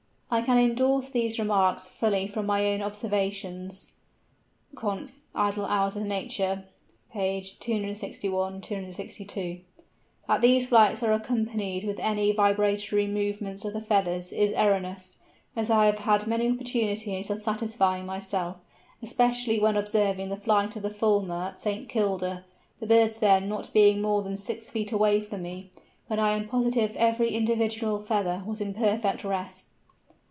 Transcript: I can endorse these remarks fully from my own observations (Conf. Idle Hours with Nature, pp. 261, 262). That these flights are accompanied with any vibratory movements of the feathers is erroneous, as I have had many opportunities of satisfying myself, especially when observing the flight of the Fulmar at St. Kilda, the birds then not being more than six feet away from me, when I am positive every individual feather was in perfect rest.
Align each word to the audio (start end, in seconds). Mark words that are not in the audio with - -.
I 0.33 0.41
can 0.41 0.57
endorse 0.57 1.09
these 1.09 1.37
remarks 1.37 1.89
fully 1.89 2.25
from 2.25 2.45
my 2.45 2.65
own 2.67 2.81
observations 2.81 3.93
(Conf. 4.77 5.11
Idle 5.35 5.65
Hours 5.65 5.95
with 5.95 6.05
Nature, 6.05 6.63
pp. 7.13 7.59
261, 7.59 8.61
262). 8.61 9.59
That 10.29 10.39
these 10.39 10.67
flights 10.67 11.03
are 11.03 11.11
accompanied 11.11 11.83
with 11.83 11.99
any 11.99 12.31
vibratory 12.31 13.07
movements 13.07 13.65
of 13.65 13.73
the 13.73 13.81
feathers 13.81 14.31
is 14.31 14.53
erroneous, 14.53 15.17
as 15.57 15.69
I 15.69 15.87
have 15.87 15.99
had 15.99 16.27
many 16.27 16.49
opportunities 16.49 17.29
of 17.29 17.41
satisfying 17.41 18.05
myself, 18.05 18.55
especially 19.03 19.59
when 19.59 19.75
observing 19.75 20.29
the 20.29 20.37
flight 20.37 20.77
of 20.77 20.83
the 20.83 20.91
Fulmar 20.93 21.49
at 21.49 21.59
St. 21.59 21.89
Kilda, 21.89 22.45
the 22.79 22.87
birds 22.87 23.17
then 23.17 23.49
not 23.49 23.73
being 23.73 24.01
more 24.01 24.21
than 24.21 24.37
six 24.37 24.69
feet 24.69 24.93
away 24.93 25.19
from 25.19 25.41
me, 25.41 25.71
when 26.07 26.19
I 26.19 26.37
am 26.37 26.47
positive 26.47 26.95
every 26.95 27.31
individual 27.31 27.99
feather 27.99 28.43
was 28.45 28.61
in 28.61 28.73
perfect 28.73 29.25
rest. 29.25 29.65